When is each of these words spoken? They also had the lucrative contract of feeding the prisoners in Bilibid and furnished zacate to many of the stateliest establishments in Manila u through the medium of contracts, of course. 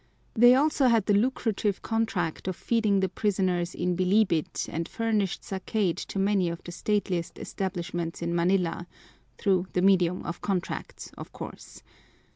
They 0.33 0.55
also 0.55 0.87
had 0.87 1.05
the 1.05 1.13
lucrative 1.13 1.83
contract 1.83 2.47
of 2.47 2.55
feeding 2.55 3.01
the 3.01 3.07
prisoners 3.07 3.75
in 3.75 3.95
Bilibid 3.95 4.67
and 4.67 4.89
furnished 4.89 5.43
zacate 5.43 6.03
to 6.07 6.17
many 6.17 6.49
of 6.49 6.63
the 6.63 6.71
stateliest 6.71 7.37
establishments 7.37 8.19
in 8.23 8.33
Manila 8.33 8.87
u 8.87 8.87
through 9.37 9.67
the 9.73 9.83
medium 9.83 10.23
of 10.25 10.41
contracts, 10.41 11.11
of 11.19 11.31
course. 11.31 11.83